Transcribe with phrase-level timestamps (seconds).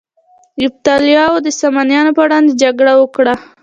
[0.63, 3.35] یفتلیانو د ساسانیانو پر وړاندې جګړه وکړه